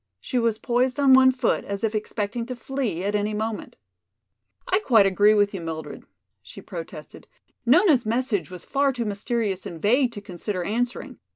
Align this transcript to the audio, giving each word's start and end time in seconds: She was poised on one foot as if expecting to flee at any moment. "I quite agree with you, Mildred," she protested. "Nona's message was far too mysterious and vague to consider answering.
She 0.19 0.39
was 0.39 0.57
poised 0.57 0.99
on 0.99 1.13
one 1.13 1.31
foot 1.31 1.63
as 1.63 1.83
if 1.83 1.93
expecting 1.93 2.47
to 2.47 2.55
flee 2.55 3.03
at 3.03 3.13
any 3.13 3.35
moment. 3.35 3.75
"I 4.67 4.79
quite 4.79 5.05
agree 5.05 5.35
with 5.35 5.53
you, 5.53 5.61
Mildred," 5.61 6.03
she 6.41 6.59
protested. 6.59 7.27
"Nona's 7.67 8.03
message 8.03 8.49
was 8.49 8.65
far 8.65 8.93
too 8.93 9.05
mysterious 9.05 9.67
and 9.67 9.79
vague 9.79 10.11
to 10.13 10.19
consider 10.21 10.63
answering. 10.63 11.19